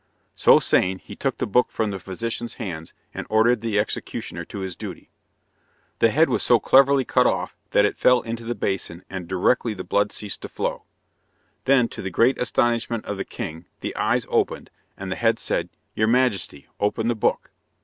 So 0.33 0.57
saying, 0.59 0.97
he 1.05 1.15
took 1.15 1.37
the 1.37 1.45
book 1.45 1.69
from 1.69 1.91
the 1.91 1.99
physician's 1.99 2.55
hands, 2.55 2.91
and 3.13 3.27
ordered 3.29 3.61
the 3.61 3.77
executioner 3.77 4.43
to 4.45 4.57
do 4.57 4.61
his 4.63 4.75
duty. 4.75 5.11
The 5.99 6.09
head 6.09 6.27
was 6.27 6.41
so 6.41 6.59
cleverly 6.59 7.05
cut 7.05 7.27
off 7.27 7.55
that 7.69 7.85
it 7.85 7.99
fell 7.99 8.21
into 8.21 8.43
the 8.43 8.55
basin, 8.55 9.03
and 9.11 9.27
directly 9.27 9.75
the 9.75 9.83
blood 9.83 10.11
ceased 10.11 10.41
to 10.41 10.49
flow. 10.49 10.85
Then, 11.65 11.87
to 11.89 12.01
the 12.01 12.09
great 12.09 12.39
astonishment 12.39 13.05
of 13.05 13.17
the 13.17 13.23
king, 13.25 13.65
the 13.81 13.95
eyes 13.95 14.25
opened, 14.27 14.71
and 14.97 15.11
the 15.11 15.15
head 15.15 15.37
said, 15.37 15.69
"Your 15.93 16.07
majesty, 16.07 16.65
open 16.79 17.07
the 17.07 17.13
book." 17.13 17.51